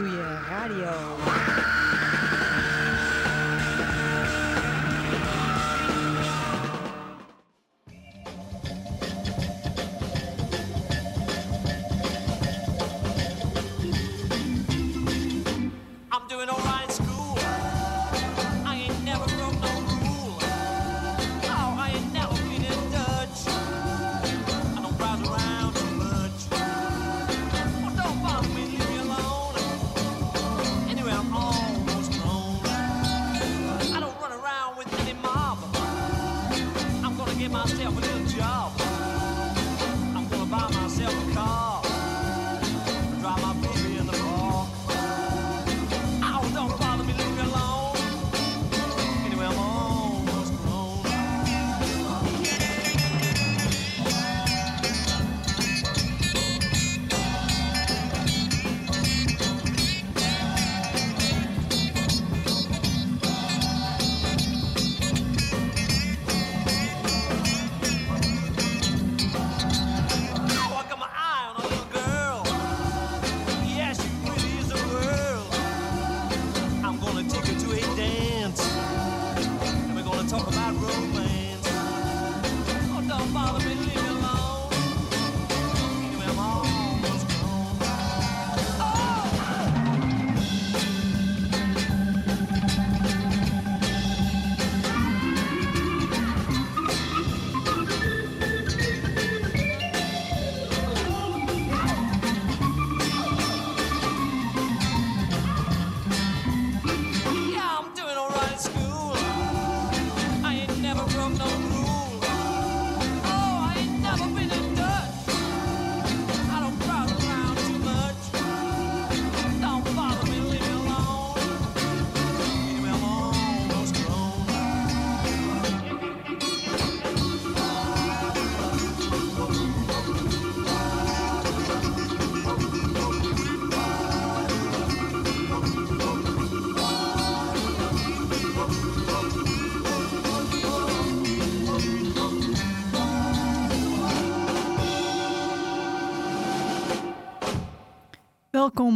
[0.00, 2.29] Ratatouille Radio.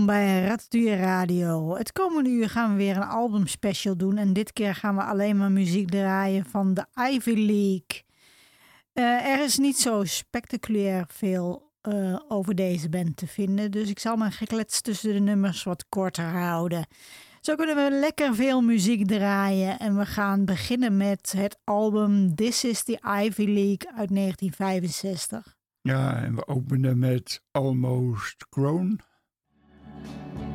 [0.07, 1.77] Bij Ratatouille Radio.
[1.77, 4.17] Het komende uur gaan we weer een albumspecial doen.
[4.17, 8.03] En dit keer gaan we alleen maar muziek draaien van de Ivy League.
[8.95, 13.71] Uh, er is niet zo spectaculair veel uh, over deze band te vinden.
[13.71, 16.87] Dus ik zal mijn geklets tussen de nummers wat korter houden.
[17.41, 19.79] Zo kunnen we lekker veel muziek draaien.
[19.79, 25.57] En we gaan beginnen met het album This is the Ivy League uit 1965.
[25.81, 29.01] Ja, en we openen met Almost Grown.
[30.05, 30.54] Thank you.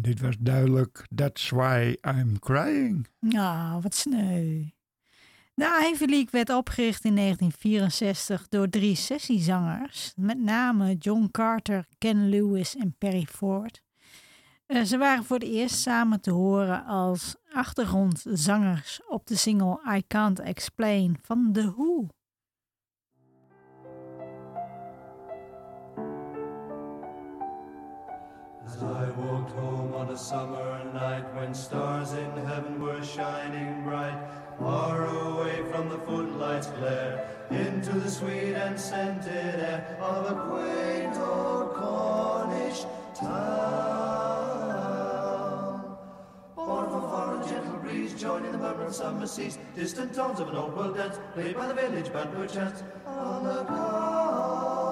[0.00, 3.06] Dit was duidelijk That's Why I'm Crying.
[3.18, 4.64] Ja, wat sneu.
[5.54, 12.28] De Ivy League werd opgericht in 1964 door drie sessiezangers, met name John Carter, Ken
[12.28, 13.82] Lewis en Perry Ford.
[14.66, 20.02] Uh, ze waren voor het eerst samen te horen als achtergrondzangers op de single I
[20.06, 22.06] Can't Explain van The Who.
[28.72, 34.16] As I walked home on a summer night when stars in heaven were shining bright,
[34.60, 41.16] far away from the footlights' glare, into the sweet and scented air of a quaint
[41.16, 42.84] old Cornish
[43.16, 43.40] town.
[46.54, 50.48] Born from far and gentle breeze, joining the murmur of summer seas, distant tones of
[50.48, 54.89] an old world dance, played by the village band perchance, on the comet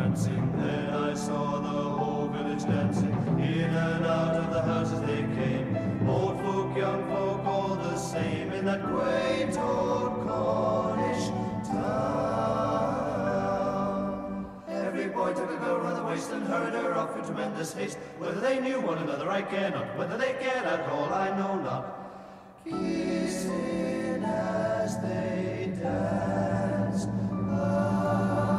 [0.00, 0.16] and
[0.58, 3.12] then I saw the whole village dancing.
[3.38, 5.76] In and out of the houses they came,
[6.08, 11.28] old folk, young folk, all the same, in that quaint old Cornish
[11.66, 12.40] town.
[14.68, 17.98] Every boy took a girl round the waist and hurried her off in tremendous haste.
[18.18, 19.98] Whether they knew one another, I care not.
[19.98, 21.96] Whether they cared at all, I know not.
[22.64, 28.49] Kissing as they danced along.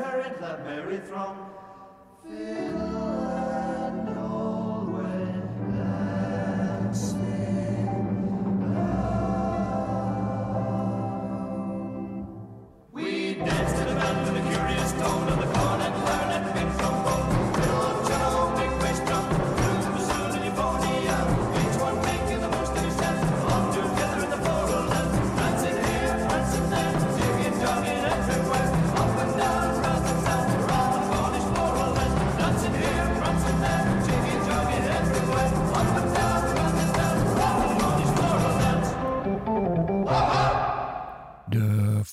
[0.00, 1.50] inherit the merry throng.
[2.26, 3.39] Fill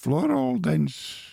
[0.08, 1.24] Floral Dance.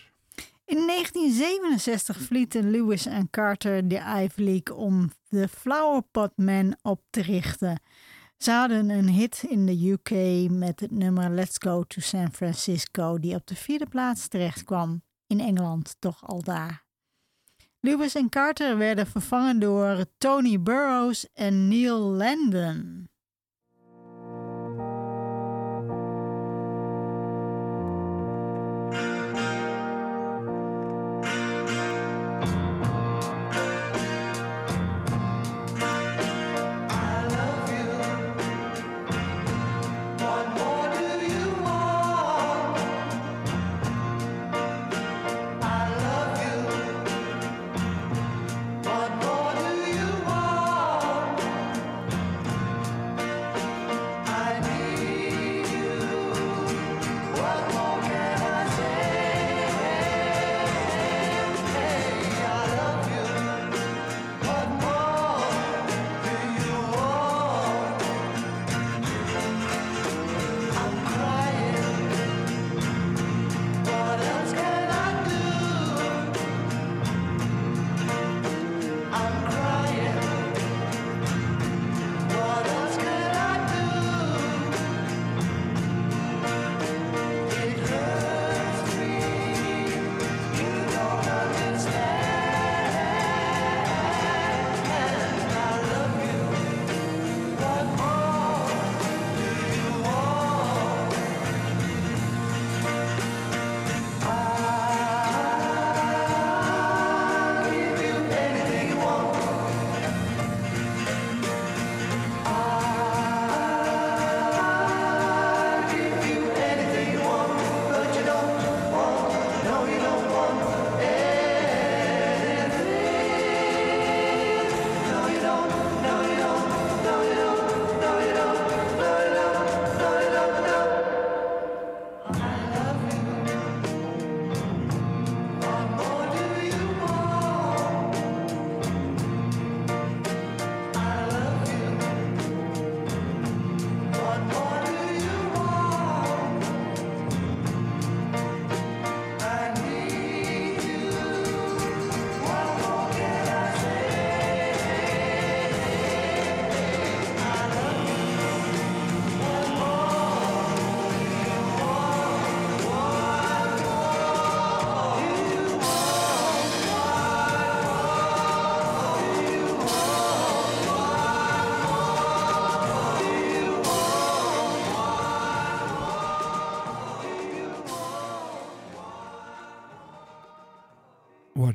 [0.65, 7.23] In 1967 verlieten Lewis en Carter de Ivy League om de Flowerpot Man op te
[7.23, 7.81] richten.
[8.37, 10.11] Ze hadden een hit in de UK
[10.51, 15.03] met het nummer Let's Go to San Francisco, die op de vierde plaats terecht kwam.
[15.27, 16.85] In Engeland toch al daar.
[17.81, 23.09] Lewis en Carter werden vervangen door Tony Burrows en Neil Landon.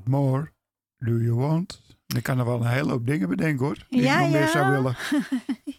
[0.09, 0.51] More
[0.97, 1.81] do you want?
[2.15, 3.85] Ik kan er wel een hele hoop dingen bedenken hoor.
[3.89, 4.95] Die Ja, ik nog meer zou willen.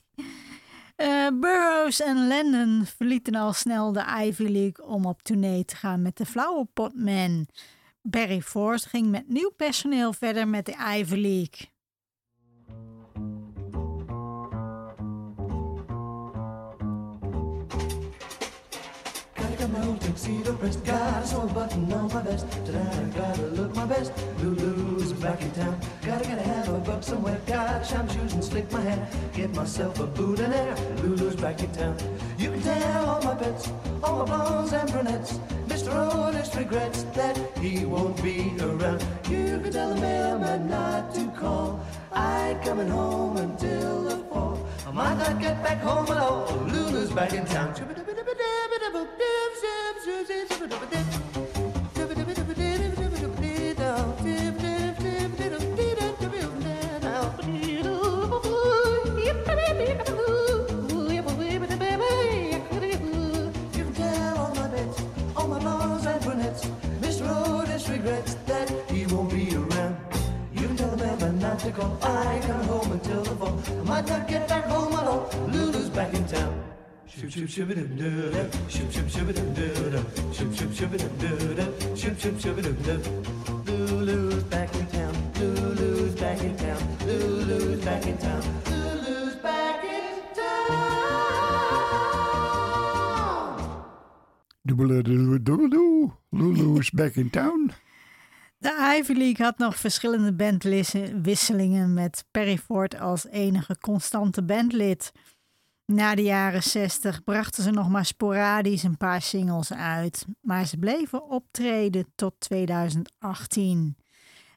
[1.01, 6.03] Eh, Burroughs en Lennon verlieten al snel de Ivy League om op tournee te gaan
[6.03, 7.47] met de Flower Pot Man.
[8.03, 11.70] Barry Force ging met nieuw personeel verder met de Ivy League.
[19.81, 22.47] Gotta old tuxedo pressed, Got a a button on my vest.
[22.67, 24.13] Tonight I gotta look my best.
[24.37, 25.81] Blue Lulu's back in town.
[26.05, 27.41] Gotta get a half a buck somewhere.
[27.47, 29.09] Gotta shine my shoes and slick my hair.
[29.33, 30.77] Get myself a and air.
[31.03, 31.97] Lulu's back in town.
[32.39, 33.73] You can tell all my pets,
[34.03, 35.41] all my blondes and brunettes.
[35.67, 35.91] Mr.
[35.95, 39.03] Otis regrets that he won't be around.
[39.31, 41.81] You can tell the mailman not to call.
[42.13, 44.59] I ain't coming home until the fall.
[44.93, 46.69] Mother, get back home alone.
[46.73, 47.75] Lulu's back in town.
[71.61, 71.99] To call.
[72.02, 73.61] I coming home until the fall.
[73.69, 75.29] I might not get back home at all.
[75.49, 76.55] Lulu's back in town.
[77.07, 78.50] Shoop shoop shoop doo doo.
[78.69, 80.05] Shoop shoop shoop doo doo.
[80.33, 81.97] Shoop shoop shoop doo doo.
[81.97, 82.99] Shoop shoop shoop doo doo.
[83.69, 85.14] Lulu's back in town.
[85.38, 86.83] Lulu's back in town.
[87.07, 88.43] Lulu's back in town.
[88.71, 90.83] Lulu's back in town.
[94.67, 96.12] Dubbele doe doe doe.
[96.33, 97.75] Lulu's back in town.
[98.61, 105.12] De Ivy League had nog verschillende bandwisselingen met Perry Ford als enige constante bandlid.
[105.85, 110.76] Na de jaren 60 brachten ze nog maar sporadisch een paar singles uit, maar ze
[110.76, 113.97] bleven optreden tot 2018.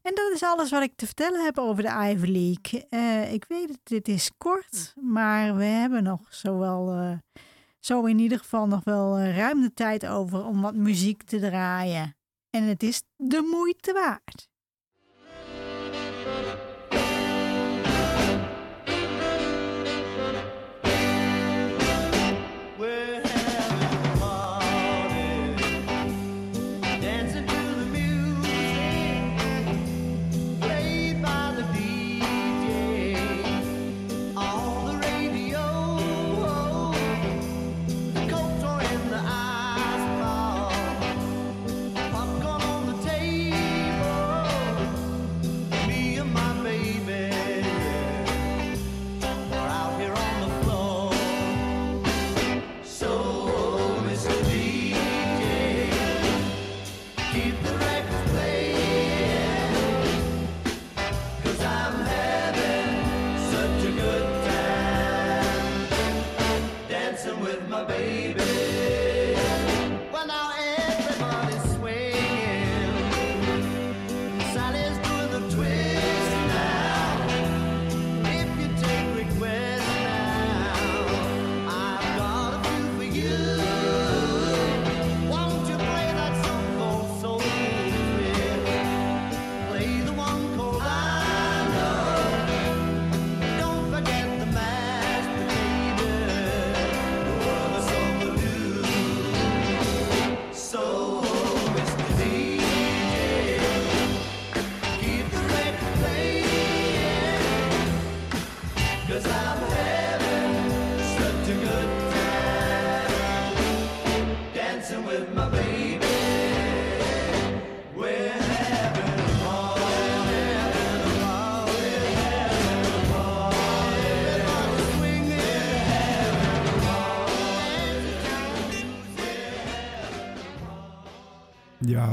[0.02, 2.88] En dat is alles wat ik te vertellen heb over de Ivy League.
[2.90, 7.42] Eh, ik weet het, dit is kort, maar we hebben nog zowel, eh,
[7.80, 11.40] zo in ieder geval nog wel eh, ruim de tijd over om wat muziek te
[11.40, 12.16] draaien.
[12.56, 14.50] En het is de moeite waard.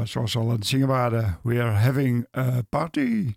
[0.05, 1.39] Zoals al aan het zingen waren.
[1.43, 3.35] We are having a party.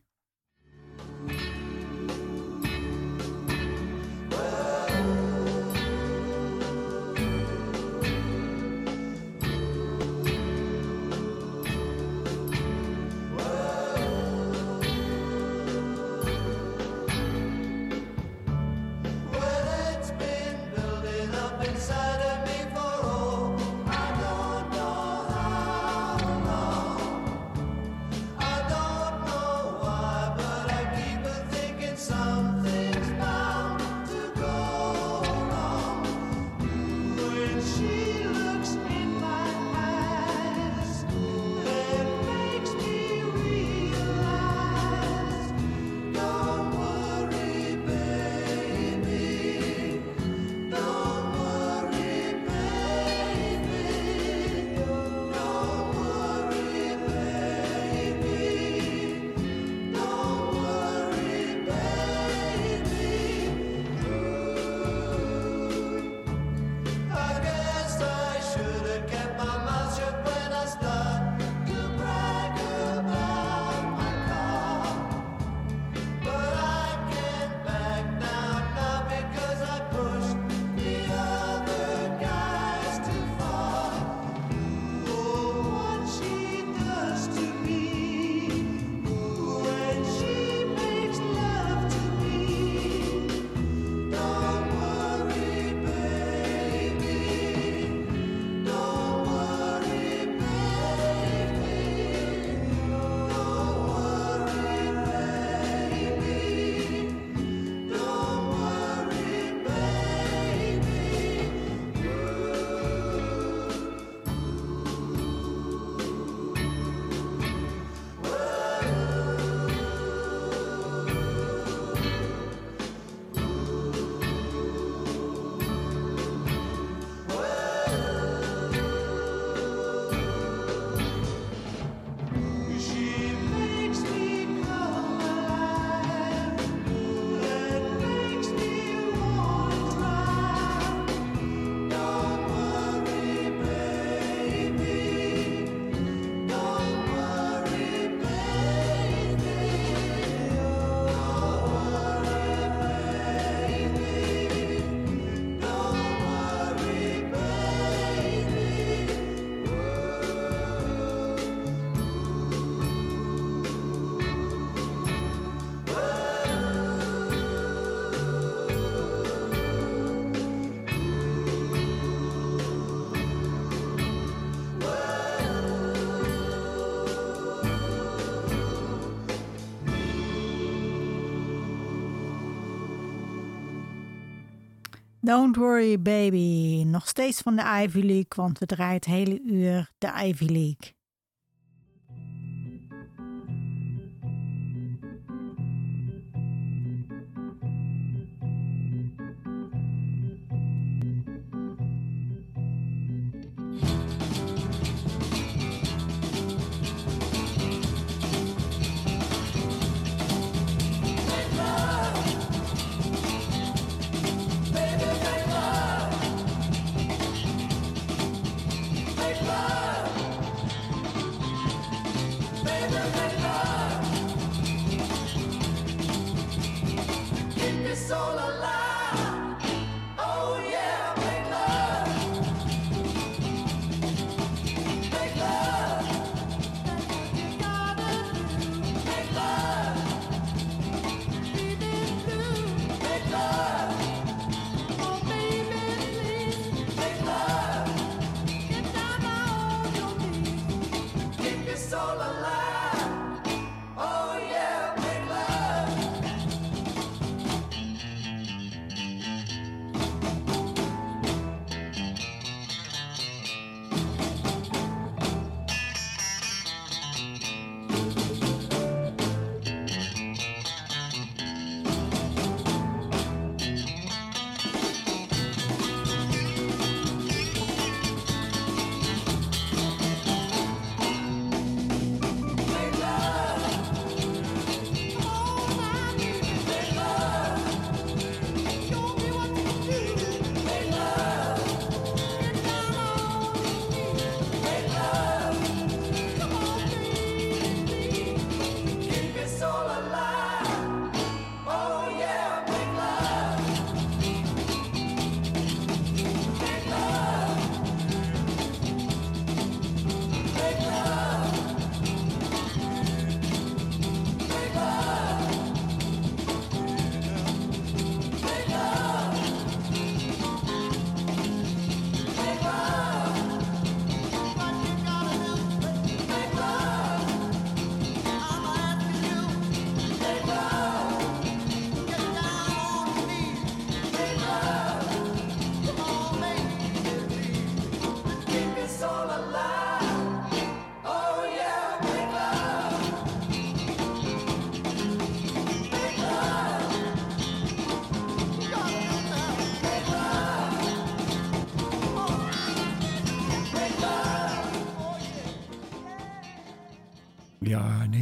[185.26, 189.92] Don't Worry Baby, nog steeds van de Ivy League, want we draaien het hele uur
[189.98, 190.96] de Ivy League.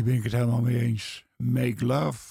[0.01, 1.25] Ik ben ik het helemaal mee eens.
[1.37, 2.30] Make love.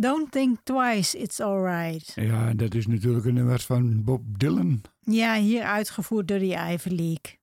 [0.00, 2.12] Don't Think Twice, It's Alright.
[2.14, 4.80] Ja, dat is natuurlijk een nummer van Bob Dylan.
[5.04, 7.38] Ja, hier uitgevoerd door die Ivy League.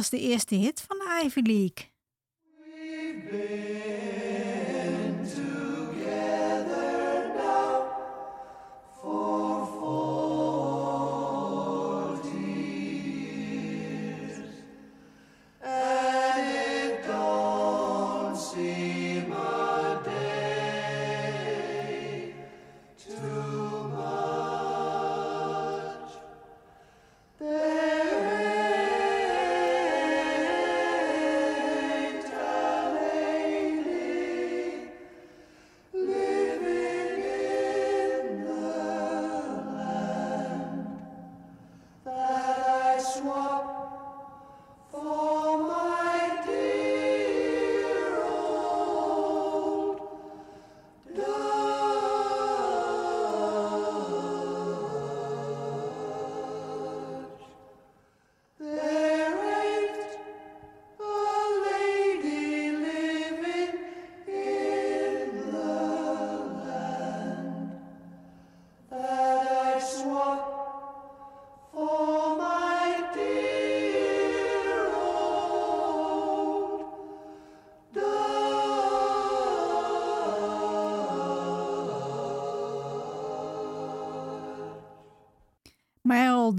[0.00, 1.90] was de eerste hit van de Ivy League.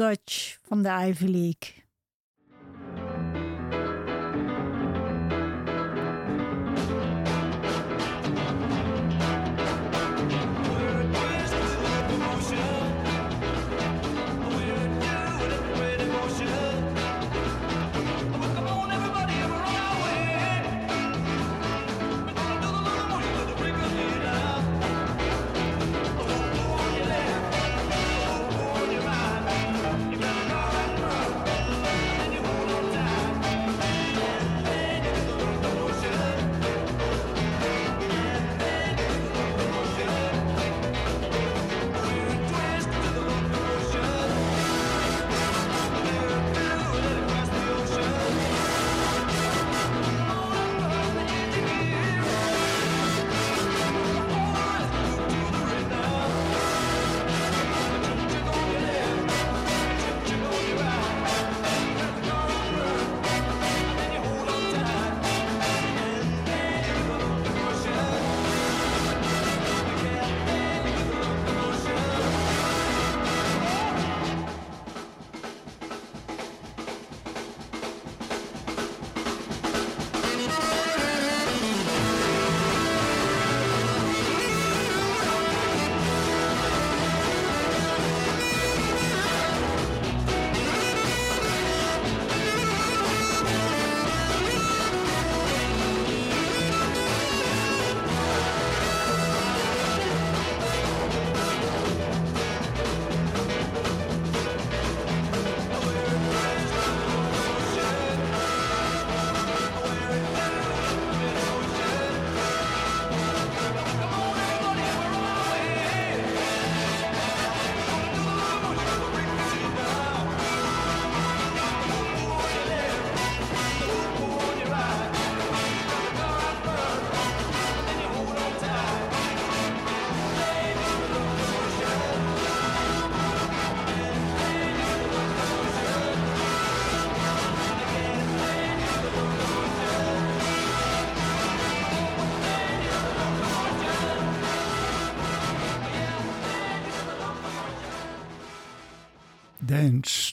[0.02, 1.81] Dutch van de Ivy League.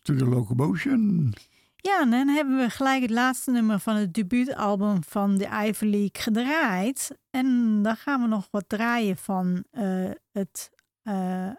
[0.09, 1.33] To the Locomotion.
[1.77, 5.85] Ja, en dan hebben we gelijk het laatste nummer van het debuutalbum van de Ivy
[5.85, 7.19] League gedraaid.
[7.31, 10.71] En dan gaan we nog wat draaien van eh, het
[11.03, 11.51] eh,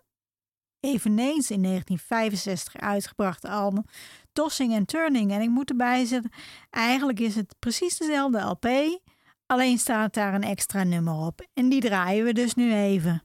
[0.80, 3.84] eveneens in 1965 uitgebrachte album
[4.34, 5.32] Tossing and Turning.
[5.32, 6.32] En ik moet erbij zetten,
[6.70, 9.00] eigenlijk is het precies dezelfde LP,
[9.46, 11.48] alleen staat daar een extra nummer op.
[11.54, 13.24] En die draaien we dus nu even.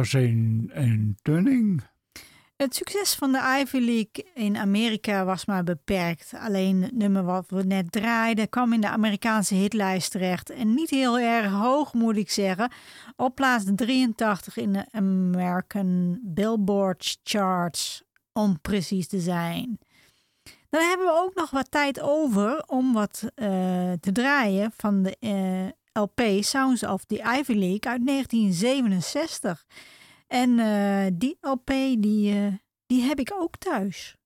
[0.00, 1.82] Tossing en Turning.
[2.56, 6.32] Het succes van de Ivy League in Amerika was maar beperkt.
[6.38, 10.50] Alleen het nummer wat we net draaiden kwam in de Amerikaanse hitlijst terecht.
[10.50, 12.72] En niet heel erg hoog moet ik zeggen.
[13.16, 19.78] Op plaats 83 in de American Billboard Charts, om precies te zijn.
[20.70, 23.48] Dan hebben we ook nog wat tijd over om wat eh,
[24.00, 29.64] te draaien van de eh, LP Sounds of the Ivy League uit 1967.
[30.26, 31.66] En eh, die LP
[31.98, 32.54] die, eh,
[32.86, 34.18] die heb ik ook thuis.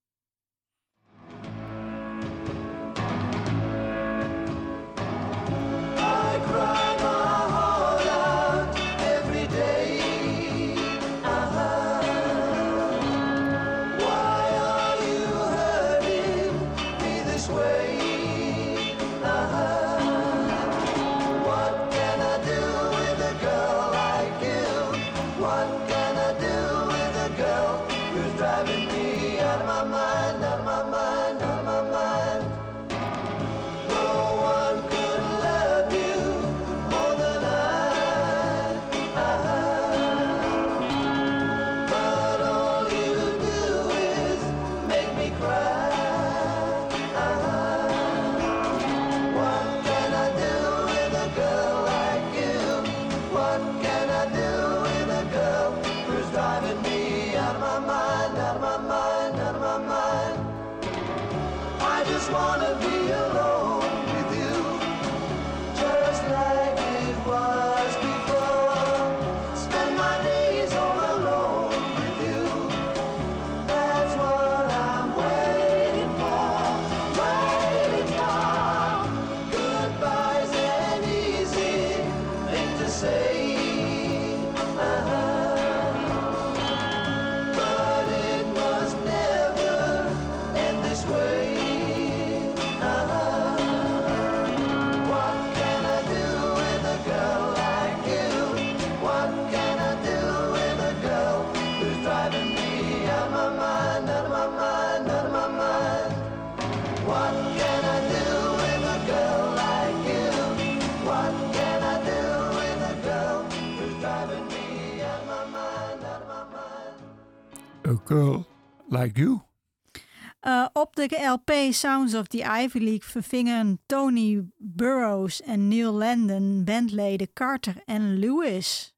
[120.41, 126.65] Eh, op de LP Sounds of the Ivy League vervingen Tony Burroughs en Neil Landon
[126.65, 128.95] bandleden Carter en Lewis.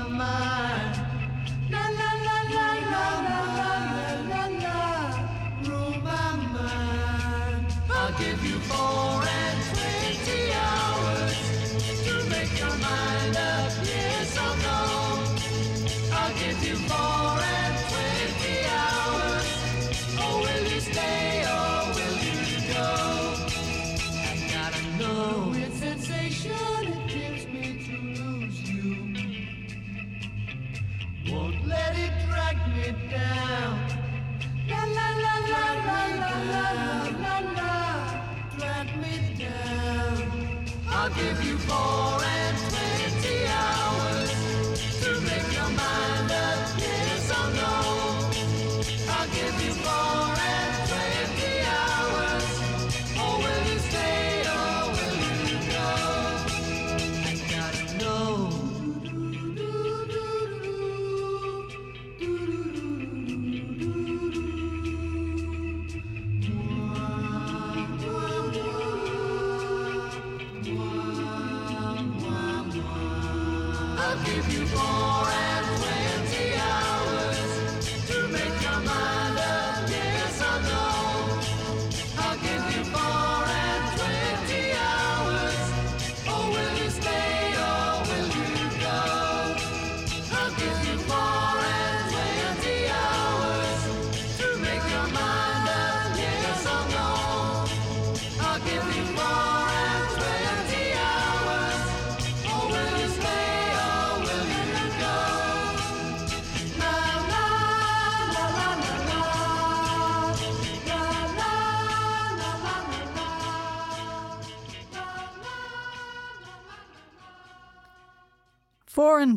[0.00, 0.89] my mind.
[41.20, 42.29] give you more.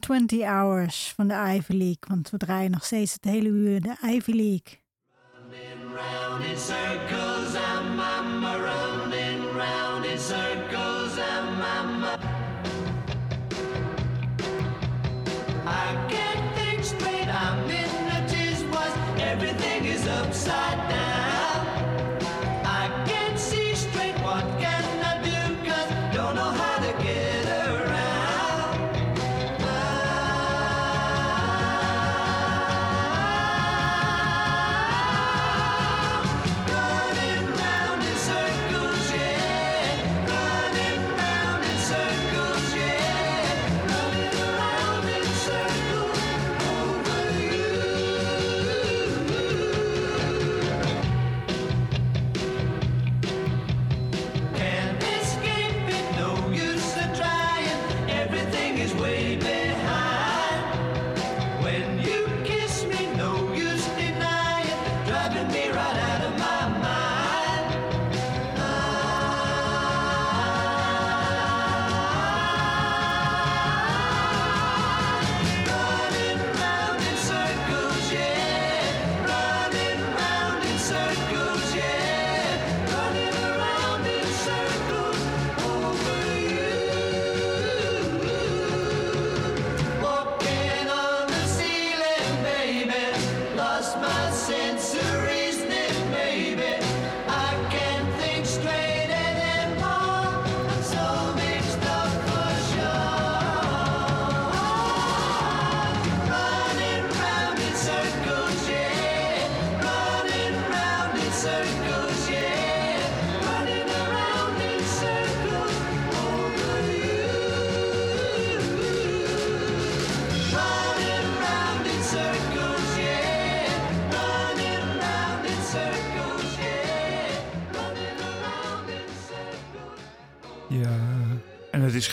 [0.03, 2.03] 20 Hours van de Ivy League.
[2.07, 4.81] Want we draaien nog steeds het hele uur de Ivy League.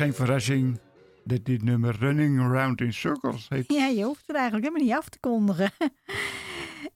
[0.00, 0.80] geen verrassing
[1.24, 3.72] dat dit nummer Running Around in Circles heet.
[3.72, 5.70] Ja, je hoeft het eigenlijk helemaal niet af te kondigen.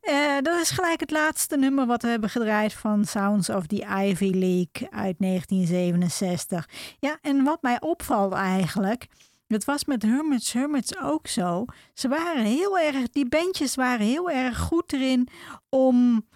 [0.01, 3.87] Eh, dat is gelijk het laatste nummer wat we hebben gedraaid van Sounds of the
[4.05, 6.69] Ivy League uit 1967.
[6.99, 9.07] Ja, en wat mij opvalt eigenlijk,
[9.47, 11.65] het was met Hermits Hermits ook zo.
[11.95, 15.29] Ze waren heel erg, die bandjes waren heel erg goed erin
[15.69, 16.27] om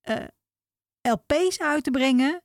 [0.00, 0.16] eh,
[1.02, 2.42] LP's uit te brengen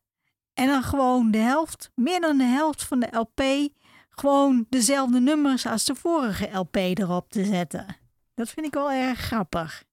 [0.56, 3.70] en dan gewoon de helft, meer dan de helft van de LP,
[4.10, 7.98] gewoon dezelfde nummers als de vorige LP erop te zetten.
[8.34, 9.84] Dat vind ik wel erg grappig.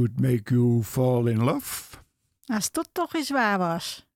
[0.00, 1.96] Could make you fall in love.
[2.46, 4.06] Als dat toch eens waar was.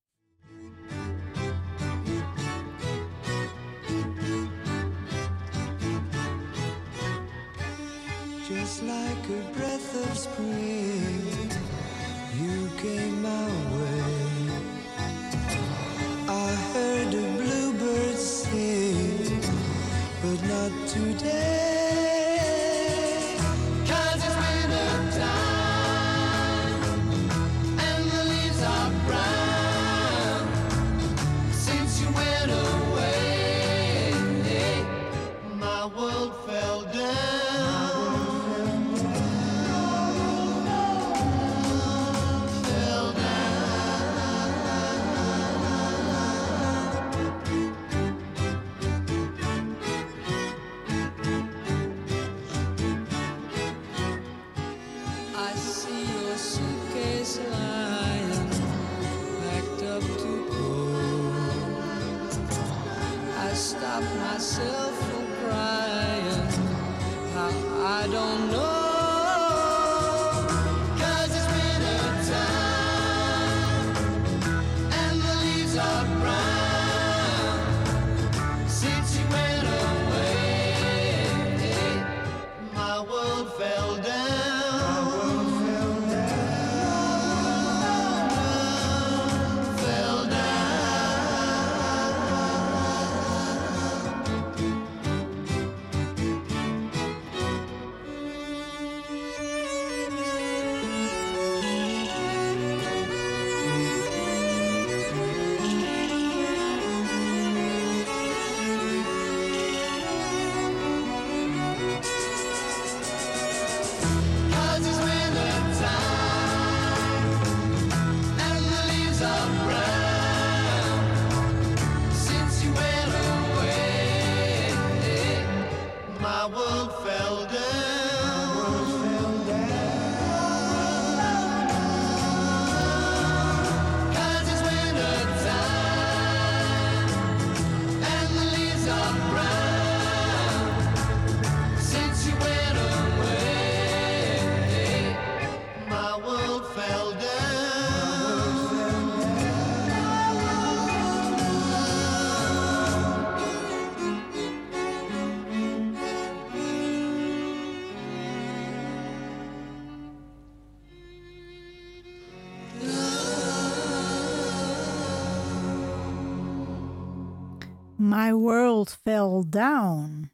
[168.04, 170.28] My world fell down.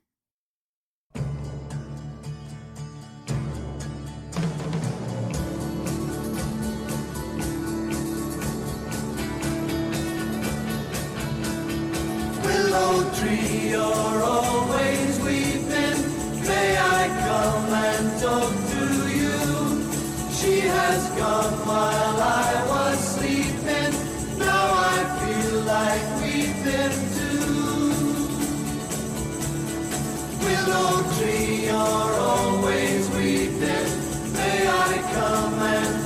[12.43, 15.99] willow tree you're always weeping
[16.51, 18.85] may i come and talk to
[19.17, 19.39] you
[20.33, 21.67] she has gone.
[21.69, 22.10] my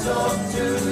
[0.04, 0.83] talk to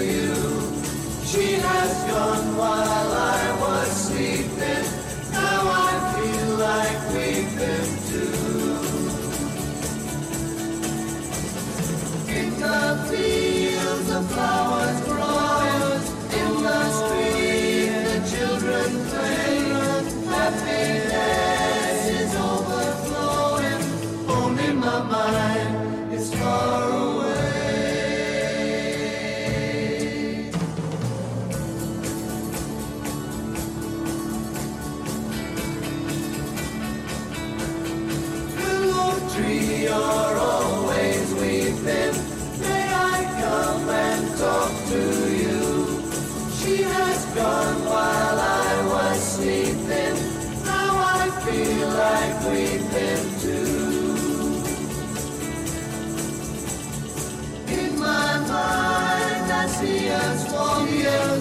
[60.73, 61.32] 永远。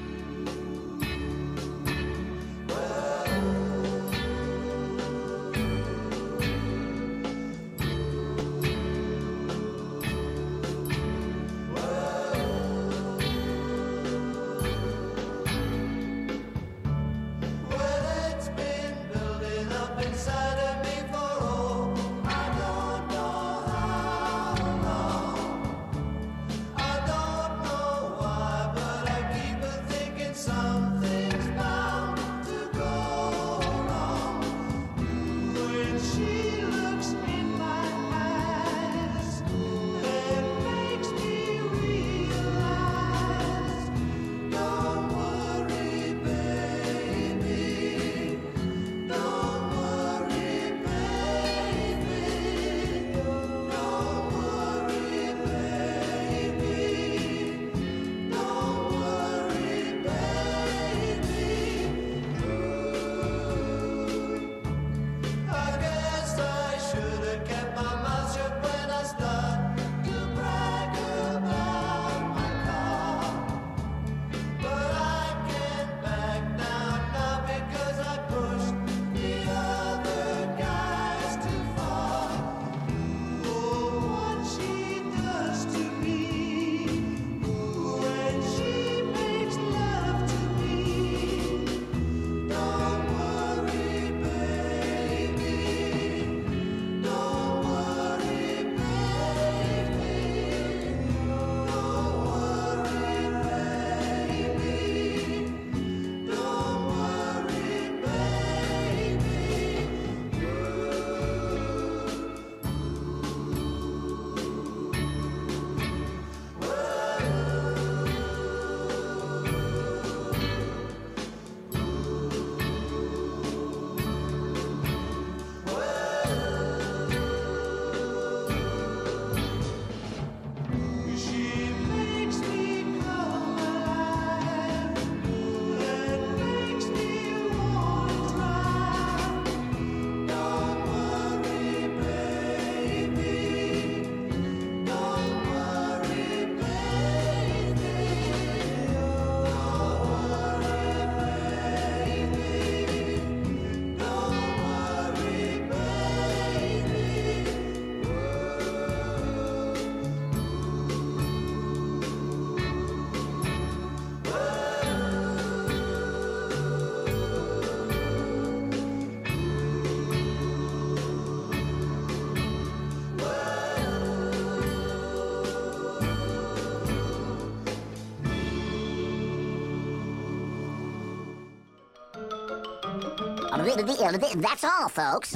[183.97, 184.41] the of.
[184.41, 185.35] That's all, folks.